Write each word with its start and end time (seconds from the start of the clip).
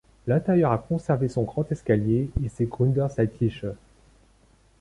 L'intérieur 0.25 0.71
a 0.71 0.79
conservé 0.79 1.27
son 1.27 1.43
grand 1.43 1.71
escalier, 1.71 2.31
et 2.43 2.49
ses 2.49 2.65
gründerzeitliche. 2.65 3.67